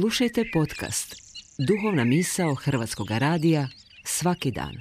Slušajte 0.00 0.44
podcast 0.52 1.14
Duhovna 1.68 2.04
misao 2.04 2.54
Hrvatskog 2.54 3.10
radija 3.10 3.68
svaki 4.04 4.50
dan. 4.50 4.74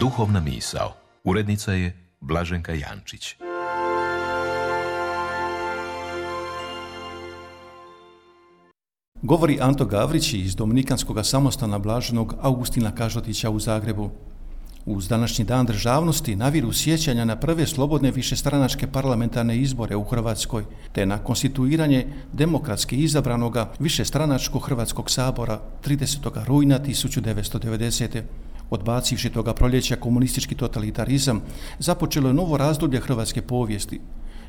Duhovna 0.00 0.40
misao. 0.40 0.94
Urednica 1.24 1.72
je 1.72 1.96
Blaženka 2.20 2.72
Jančić. 2.72 3.45
Govori 9.22 9.58
Anto 9.60 9.84
Gavrić 9.84 10.32
iz 10.34 10.56
Dominikanskog 10.56 11.18
samostana 11.22 11.78
Blaženog 11.78 12.34
Augustina 12.40 12.94
Kažotića 12.94 13.50
u 13.50 13.58
Zagrebu. 13.58 14.10
Uz 14.86 15.08
današnji 15.08 15.44
dan 15.44 15.66
državnosti 15.66 16.36
naviru 16.36 16.72
sjećanja 16.72 17.24
na 17.24 17.36
prve 17.36 17.66
slobodne 17.66 18.10
višestranačke 18.10 18.86
parlamentarne 18.86 19.58
izbore 19.58 19.96
u 19.96 20.04
Hrvatskoj, 20.04 20.64
te 20.92 21.06
na 21.06 21.18
konstituiranje 21.18 22.06
demokratski 22.32 22.96
izabranoga 22.96 23.72
višestranačkog 23.78 24.62
Hrvatskog 24.62 25.10
sabora 25.10 25.60
30. 25.84 26.44
rujna 26.44 26.78
1990. 26.80 28.22
Odbacivši 28.70 29.30
toga 29.30 29.54
proljeća 29.54 29.96
komunistički 29.96 30.54
totalitarizam, 30.54 31.42
započelo 31.78 32.28
je 32.28 32.34
novo 32.34 32.56
razdoblje 32.56 33.00
hrvatske 33.00 33.42
povijesti, 33.42 34.00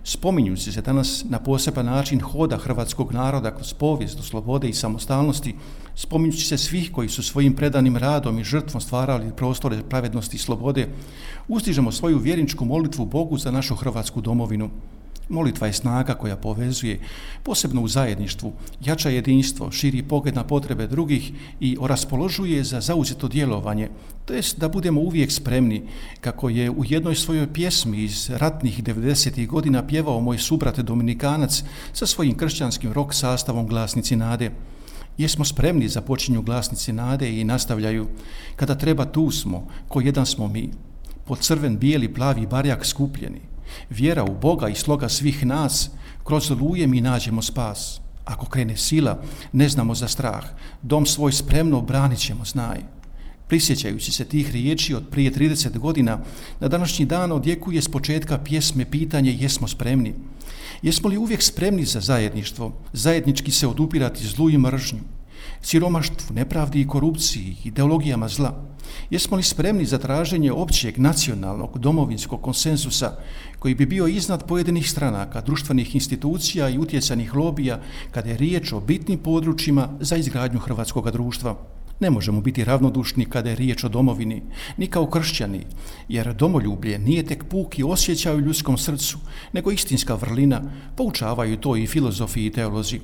spominjući 0.08 0.72
se 0.72 0.82
danas 0.82 1.26
na 1.30 1.40
poseban 1.40 1.86
način 1.86 2.22
hoda 2.22 2.58
hrvatskog 2.58 3.12
naroda 3.14 3.56
kroz 3.56 3.74
povijest 3.74 4.18
do 4.18 4.24
slobode 4.24 4.70
i 4.70 4.74
samostalnosti, 4.74 5.56
spominjući 5.96 6.46
se 6.46 6.58
svih 6.58 6.92
koji 6.92 7.10
su 7.10 7.24
svojim 7.24 7.56
predanim 7.56 7.98
radom 7.98 8.40
i 8.40 8.44
žrtvom 8.44 8.82
stvarali 8.82 9.32
prostore 9.36 9.84
pravednosti 9.90 10.36
i 10.36 10.40
slobode, 10.40 10.88
ustižemo 11.48 11.92
svoju 11.92 12.18
vjerničku 12.18 12.66
molitvu 12.66 13.06
Bogu 13.06 13.38
za 13.38 13.52
našu 13.52 13.76
hrvatsku 13.76 14.22
domovinu. 14.22 14.70
Molitva 15.30 15.68
je 15.68 15.74
snaga 15.74 16.14
koja 16.14 16.38
povezuje, 16.38 17.00
posebno 17.44 17.82
u 17.82 17.88
zajedništvu, 17.88 18.54
jača 18.86 19.10
jedinstvo, 19.10 19.72
širi 19.72 20.04
pogled 20.04 20.36
na 20.36 20.44
potrebe 20.44 20.88
drugih 20.88 21.32
i 21.60 21.78
oraspoložuje 21.80 22.64
za 22.64 22.82
zauzeto 22.82 23.28
djelovanje, 23.28 23.90
to 24.26 24.34
jest 24.34 24.60
da 24.60 24.70
budemo 24.70 25.02
uvijek 25.02 25.32
spremni, 25.32 25.84
kako 26.22 26.50
je 26.50 26.70
u 26.70 26.84
jednoj 26.86 27.16
svojoj 27.16 27.54
pjesmi 27.54 28.04
iz 28.04 28.30
ratnih 28.30 28.84
90. 28.84 29.48
godina 29.48 29.88
pjevao 29.88 30.22
moj 30.22 30.38
subrat 30.38 30.80
Dominikanac 30.80 31.64
sa 31.94 32.06
svojim 32.06 32.38
kršćanskim 32.38 32.92
rok 32.94 33.14
sastavom 33.14 33.68
Glasnici 33.68 34.16
Nade. 34.16 34.52
Jesmo 35.18 35.46
spremni 35.46 35.90
za 35.90 36.02
počinju 36.02 36.42
Glasnici 36.42 36.94
Nade 36.94 37.40
i 37.40 37.44
nastavljaju, 37.44 38.08
kada 38.56 38.76
treba 38.76 39.06
tu 39.06 39.32
smo, 39.32 39.68
ko 39.88 40.02
jedan 40.02 40.26
smo 40.26 40.48
mi, 40.48 40.70
pod 41.26 41.40
crven, 41.40 41.78
bijeli, 41.78 42.14
plavi 42.14 42.48
barjak 42.48 42.86
skupljeni, 42.86 43.42
Vjera 43.90 44.24
u 44.24 44.40
Boga 44.42 44.70
i 44.70 44.76
sloga 44.76 45.10
svih 45.10 45.46
nas, 45.46 45.90
kroz 46.24 46.50
luje 46.50 46.88
mi 46.88 47.02
nađemo 47.02 47.42
spas. 47.42 48.00
Ako 48.26 48.46
krene 48.46 48.78
sila, 48.78 49.22
ne 49.52 49.70
znamo 49.70 49.96
za 49.96 50.08
strah. 50.08 50.46
Dom 50.82 51.06
svoj 51.06 51.32
spremno 51.32 51.82
branit 51.82 52.20
ćemo, 52.20 52.46
znaj. 52.46 52.80
Prisjećajući 53.48 54.12
se 54.12 54.26
tih 54.26 54.52
riječi 54.52 54.94
od 54.94 55.10
prije 55.12 55.32
30 55.32 55.78
godina, 55.78 56.20
na 56.60 56.68
današnji 56.68 57.06
dan 57.06 57.32
odjekuje 57.32 57.82
s 57.82 57.88
početka 57.88 58.38
pjesme 58.38 58.92
pitanje 58.92 59.38
jesmo 59.40 59.68
spremni. 59.68 60.14
Jesmo 60.82 61.10
li 61.10 61.18
uvijek 61.18 61.44
spremni 61.44 61.86
za 61.86 62.00
zajedništvo, 62.00 62.74
zajednički 62.94 63.52
se 63.52 63.68
odupirati 63.68 64.28
zlu 64.28 64.50
i 64.50 64.58
mržnju, 64.58 65.00
siromaštvu, 65.62 66.36
nepravdi 66.36 66.82
i 66.82 66.88
korupciji, 66.88 67.56
ideologijama 67.64 68.28
zla? 68.28 68.68
Jesmo 69.10 69.38
li 69.38 69.44
spremni 69.44 69.86
za 69.86 69.98
traženje 69.98 70.52
općeg 70.52 70.98
nacionalnog 70.98 71.80
domovinskog 71.80 72.42
konsenzusa 72.42 73.12
koji 73.60 73.76
bi 73.76 73.86
bio 73.86 74.08
iznad 74.08 74.48
pojedinih 74.48 74.90
stranaka, 74.90 75.42
društvenih 75.42 75.96
institucija 75.96 76.70
i 76.70 76.78
utjecanih 76.78 77.36
lobija 77.36 77.82
kada 78.12 78.30
je 78.30 78.38
riječ 78.38 78.74
o 78.74 78.80
bitnim 78.80 79.20
područjima 79.20 79.90
za 80.00 80.16
izgradnju 80.16 80.60
hrvatskog 80.60 81.12
društva? 81.12 81.56
Ne 82.00 82.10
možemo 82.10 82.42
biti 82.42 82.64
ravnodušni 82.64 83.26
kada 83.26 83.50
je 83.50 83.56
riječ 83.56 83.84
o 83.84 83.90
domovini, 83.90 84.44
ni 84.78 84.88
kao 84.88 85.10
kršćani, 85.10 85.66
jer 86.10 86.34
domoljublje 86.34 87.00
nije 87.00 87.26
tek 87.26 87.44
puk 87.44 87.80
i 87.80 87.84
osjećaj 87.84 88.36
u 88.36 88.40
ljudskom 88.40 88.78
srcu, 88.78 89.18
nego 89.54 89.72
istinska 89.72 90.16
vrlina, 90.16 90.62
poučavaju 90.96 91.58
to 91.58 91.76
i 91.76 91.88
filozofi 91.88 92.46
i 92.46 92.52
teolozi. 92.52 93.00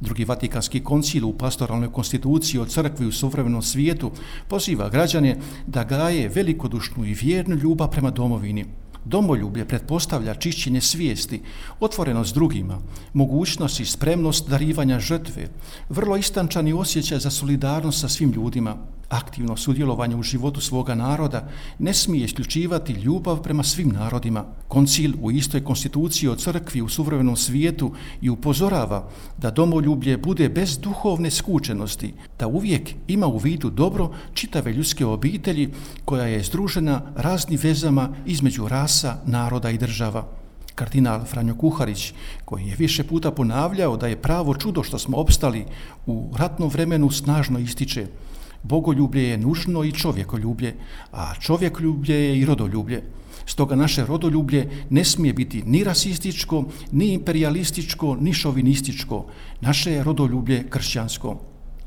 Drugi 0.00 0.24
Vatikanski 0.24 0.84
koncil 0.84 1.26
u 1.26 1.32
pastoralnoj 1.32 1.92
konstituciji 1.92 2.60
o 2.60 2.64
crkvi 2.64 3.06
u 3.06 3.12
suvremenom 3.12 3.62
svijetu 3.62 4.10
poziva 4.48 4.88
građane 4.88 5.36
da 5.66 5.84
gaje 5.84 6.28
velikodušnu 6.28 7.04
i 7.04 7.14
vjernu 7.14 7.56
ljubav 7.56 7.90
prema 7.90 8.10
domovini. 8.10 8.64
Domoljublje 9.04 9.64
pretpostavlja 9.64 10.34
čišćenje 10.34 10.80
svijesti, 10.80 11.42
otvorenost 11.80 12.34
drugima, 12.34 12.78
mogućnost 13.12 13.80
i 13.80 13.84
spremnost 13.84 14.48
darivanja 14.48 15.00
žrtve, 15.00 15.48
vrlo 15.88 16.16
istančani 16.16 16.72
osjećaj 16.72 17.18
za 17.18 17.30
solidarnost 17.30 18.00
sa 18.00 18.08
svim 18.08 18.32
ljudima, 18.32 18.76
aktivno 19.08 19.56
sudjelovanje 19.56 20.16
u 20.16 20.22
životu 20.22 20.60
svoga 20.60 20.94
naroda 20.94 21.48
ne 21.78 21.94
smije 21.94 22.24
isključivati 22.24 22.92
ljubav 22.92 23.42
prema 23.42 23.62
svim 23.62 23.88
narodima. 23.88 24.44
Koncil 24.68 25.12
u 25.22 25.30
istoj 25.30 25.64
konstituciji 25.64 26.28
o 26.28 26.34
crkvi 26.36 26.82
u 26.82 26.88
suvremenom 26.88 27.36
svijetu 27.36 27.92
i 28.20 28.30
upozorava 28.30 29.08
da 29.38 29.50
domoljublje 29.50 30.16
bude 30.16 30.48
bez 30.48 30.78
duhovne 30.78 31.30
skučenosti, 31.30 32.14
da 32.38 32.46
uvijek 32.46 32.90
ima 33.08 33.26
u 33.26 33.38
vidu 33.38 33.70
dobro 33.70 34.10
čitave 34.34 34.72
ljudske 34.72 35.06
obitelji 35.06 35.70
koja 36.04 36.26
je 36.26 36.42
združena 36.42 37.02
razni 37.16 37.56
vezama 37.56 38.14
između 38.26 38.68
rasa, 38.68 39.16
naroda 39.26 39.70
i 39.70 39.78
država. 39.78 40.26
Kardinal 40.74 41.24
Franjo 41.24 41.54
Kuharić, 41.54 42.12
koji 42.44 42.66
je 42.66 42.76
više 42.76 43.04
puta 43.04 43.30
ponavljao 43.30 43.96
da 43.96 44.06
je 44.06 44.22
pravo 44.22 44.54
čudo 44.54 44.82
što 44.82 44.98
smo 44.98 45.16
opstali 45.16 45.64
u 46.06 46.30
ratnom 46.36 46.68
vremenu 46.68 47.10
snažno 47.10 47.58
ističe– 47.58 48.06
Bogoljublje 48.66 49.28
je 49.28 49.38
nužno 49.38 49.84
i 49.84 49.92
čovjekoljublje, 49.92 50.74
a 51.12 51.34
čovjekoljublje 51.40 52.14
je 52.14 52.38
i 52.38 52.44
rodoljublje. 52.44 53.02
Stoga 53.46 53.76
naše 53.76 54.06
rodoljublje 54.06 54.68
ne 54.90 55.04
smije 55.04 55.32
biti 55.32 55.62
ni 55.62 55.84
rasističko, 55.84 56.64
ni 56.92 57.12
imperialističko, 57.12 58.16
ni 58.20 58.32
šovinističko. 58.32 59.26
Naše 59.60 59.92
je 59.92 60.04
rodoljublje 60.04 60.64
kršćansko. 60.70 61.36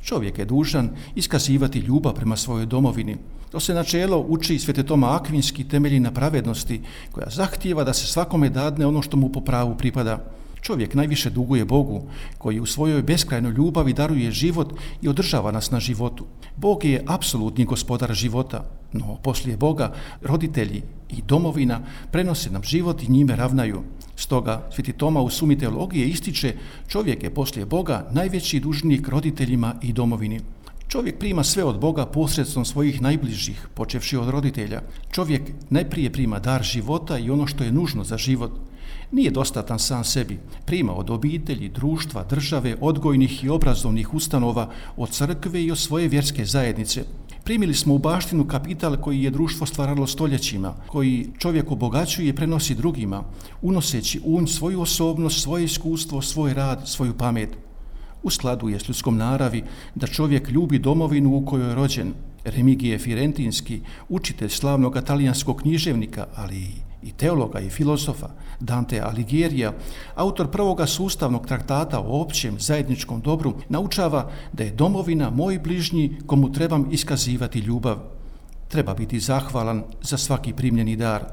Čovjek 0.03 0.37
je 0.39 0.45
dužan 0.45 0.89
iskazivati 1.15 1.79
ljubav 1.79 2.13
prema 2.13 2.37
svojoj 2.37 2.65
domovini. 2.65 3.17
To 3.51 3.59
se 3.59 3.73
načelo 3.73 4.25
uči 4.27 4.59
Svete 4.59 4.83
Toma 4.83 5.15
Akvinski 5.15 5.63
temelji 5.63 5.99
na 5.99 6.11
pravednosti, 6.11 6.81
koja 7.11 7.29
zahtijeva 7.29 7.83
da 7.83 7.93
se 7.93 8.07
svakome 8.07 8.49
dadne 8.49 8.85
ono 8.85 9.01
što 9.01 9.17
mu 9.17 9.29
po 9.29 9.41
pravu 9.41 9.75
pripada. 9.77 10.38
Čovjek 10.61 10.95
najviše 10.95 11.29
duguje 11.29 11.65
Bogu, 11.65 12.03
koji 12.37 12.59
u 12.59 12.65
svojoj 12.65 13.01
beskrajnoj 13.03 13.51
ljubavi 13.51 13.93
daruje 13.93 14.31
život 14.31 14.73
i 15.01 15.07
održava 15.07 15.51
nas 15.51 15.71
na 15.71 15.79
životu. 15.79 16.25
Bog 16.55 16.85
je 16.85 17.03
apsolutni 17.07 17.65
gospodar 17.65 18.13
života, 18.13 18.65
no 18.93 19.17
poslije 19.23 19.57
Boga 19.57 19.93
roditelji 20.21 20.83
i 21.09 21.21
domovina 21.21 21.79
prenose 22.11 22.51
nam 22.51 22.63
život 22.63 23.03
i 23.03 23.11
njime 23.11 23.35
ravnaju. 23.35 23.81
Stoga 24.15 24.69
Sveti 24.75 24.93
Toma 24.93 25.21
u 25.21 25.29
sumi 25.29 25.57
teologije 25.57 26.07
ističe 26.07 26.55
čovjek 26.87 27.23
je 27.23 27.33
poslije 27.33 27.65
Boga 27.65 28.07
najveći 28.11 28.59
dužnik 28.59 29.07
roditeljima 29.07 29.75
i 29.81 29.93
domovini. 29.93 30.39
Čovjek 30.87 31.19
prima 31.19 31.43
sve 31.43 31.63
od 31.63 31.79
Boga 31.79 32.05
posredstvom 32.05 32.65
svojih 32.65 33.01
najbližih, 33.01 33.67
počevši 33.73 34.17
od 34.17 34.29
roditelja. 34.29 34.81
Čovjek 35.11 35.41
najprije 35.69 36.11
prima 36.11 36.39
dar 36.39 36.63
života 36.63 37.17
i 37.17 37.29
ono 37.29 37.47
što 37.47 37.63
je 37.63 37.71
nužno 37.71 38.03
za 38.03 38.17
život– 38.17 38.51
nije 39.11 39.31
dostatan 39.31 39.79
sam 39.79 40.03
sebi. 40.03 40.39
Prima 40.65 40.93
od 40.93 41.09
obitelji, 41.09 41.69
društva, 41.69 42.23
države, 42.29 42.75
odgojnih 42.81 43.43
i 43.43 43.49
obrazovnih 43.49 44.13
ustanova, 44.13 44.69
od 44.97 45.09
crkve 45.09 45.63
i 45.63 45.71
od 45.71 45.77
svoje 45.77 46.07
vjerske 46.07 46.45
zajednice. 46.45 47.03
Primili 47.43 47.73
smo 47.73 47.95
u 47.95 47.97
baštinu 47.97 48.47
kapital 48.47 48.97
koji 49.01 49.23
je 49.23 49.29
društvo 49.29 49.65
stvaralo 49.65 50.07
stoljećima, 50.07 50.73
koji 50.87 51.29
čovjek 51.37 51.71
obogaćuje 51.71 52.29
i 52.29 52.35
prenosi 52.35 52.75
drugima, 52.75 53.23
unoseći 53.61 54.21
unj 54.25 54.45
svoju 54.45 54.81
osobnost, 54.81 55.41
svoje 55.41 55.63
iskustvo, 55.63 56.21
svoj 56.21 56.53
rad, 56.53 56.81
svoju 56.85 57.13
pamet. 57.13 57.57
U 58.23 58.29
skladu 58.29 58.69
je 58.69 58.79
s 58.79 58.87
ljudskom 58.87 59.17
naravi 59.17 59.63
da 59.95 60.07
čovjek 60.07 60.49
ljubi 60.49 60.79
domovinu 60.79 61.35
u 61.35 61.45
kojoj 61.45 61.69
je 61.69 61.75
rođen. 61.75 62.13
Remigije 62.45 62.99
Firentinski, 62.99 63.81
učitelj 64.09 64.49
slavnog 64.49 64.97
italijanskog 64.97 65.61
književnika, 65.61 66.27
ali 66.35 66.57
i 66.57 66.88
i 67.03 67.11
teologa 67.11 67.59
i 67.59 67.69
filozofa 67.69 68.29
Dante 68.59 69.01
Alighieri, 69.01 69.67
autor 70.15 70.51
prvoga 70.51 70.85
sustavnog 70.87 71.47
traktata 71.47 71.99
o 71.99 72.21
općem 72.21 72.59
zajedničkom 72.59 73.21
dobru, 73.21 73.53
naučava 73.69 74.31
da 74.53 74.63
je 74.63 74.71
domovina 74.71 75.29
moj 75.29 75.59
bližnji 75.59 76.17
komu 76.25 76.51
trebam 76.51 76.87
iskazivati 76.91 77.59
ljubav. 77.59 77.97
Treba 78.67 78.93
biti 78.93 79.19
zahvalan 79.19 79.83
za 80.01 80.17
svaki 80.17 80.53
primljeni 80.53 80.95
dar. 80.95 81.23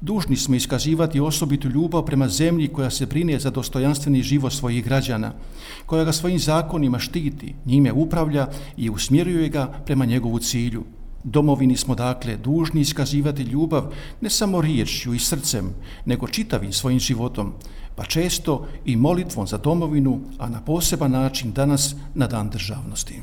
Dužni 0.00 0.36
smo 0.36 0.54
iskazivati 0.54 1.20
osobitu 1.20 1.68
ljubav 1.68 2.04
prema 2.04 2.28
zemlji 2.28 2.68
koja 2.68 2.90
se 2.90 3.06
brine 3.06 3.38
za 3.38 3.50
dostojanstveni 3.50 4.22
život 4.22 4.52
svojih 4.52 4.84
građana, 4.84 5.32
koja 5.86 6.04
ga 6.04 6.12
svojim 6.12 6.38
zakonima 6.38 6.98
štiti, 6.98 7.54
njime 7.66 7.92
upravlja 7.92 8.48
i 8.76 8.90
usmjeruje 8.90 9.48
ga 9.48 9.66
prema 9.86 10.04
njegovu 10.04 10.38
cilju. 10.38 10.84
Domovini 11.24 11.76
smo 11.76 11.94
dakle 11.94 12.36
dužni 12.36 12.80
iskazivati 12.80 13.42
ljubav 13.42 13.92
ne 14.20 14.30
samo 14.30 14.60
riječju 14.60 15.14
i 15.14 15.18
srcem, 15.18 15.74
nego 16.04 16.28
čitavim 16.28 16.72
svojim 16.72 17.00
životom, 17.00 17.52
pa 17.96 18.04
često 18.04 18.66
i 18.84 18.96
molitvom 18.96 19.46
za 19.46 19.58
domovinu, 19.58 20.20
a 20.38 20.48
na 20.48 20.60
poseban 20.60 21.10
način 21.10 21.52
danas 21.52 21.94
na 22.14 22.26
dan 22.26 22.50
državnosti. 22.50 23.20